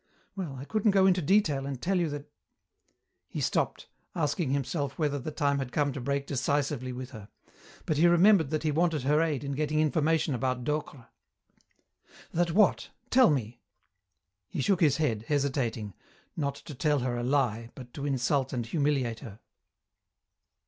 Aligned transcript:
"Well, 0.35 0.55
I 0.55 0.65
couldn't 0.65 0.89
go 0.97 1.05
into 1.05 1.21
detail 1.21 1.67
and 1.67 1.79
tell 1.79 1.99
you 1.99 2.09
that" 2.09 2.27
He 3.29 3.39
stopped, 3.39 3.87
asking 4.15 4.49
himself 4.49 4.97
whether 4.97 5.19
the 5.19 5.29
time 5.29 5.59
had 5.59 5.71
come 5.71 5.93
to 5.93 6.01
break 6.01 6.25
decisively 6.25 6.91
with 6.91 7.11
her, 7.11 7.29
but 7.85 7.97
he 7.97 8.07
remembered 8.07 8.49
that 8.49 8.63
he 8.63 8.71
wanted 8.71 9.03
her 9.03 9.21
aid 9.21 9.43
in 9.43 9.51
getting 9.51 9.79
information 9.79 10.33
about 10.33 10.63
Docre. 10.63 11.09
"That 12.33 12.49
what? 12.49 12.89
Tell 13.11 13.29
me." 13.29 13.61
He 14.49 14.59
shook 14.59 14.81
his 14.81 14.97
head, 14.97 15.25
hesitating, 15.27 15.93
not 16.35 16.55
to 16.55 16.73
tell 16.73 17.01
her 17.01 17.15
a 17.15 17.21
lie, 17.21 17.69
but 17.75 17.93
to 17.93 18.07
insult 18.07 18.53
and 18.53 18.65
humiliate 18.65 19.19
her. 19.19 19.39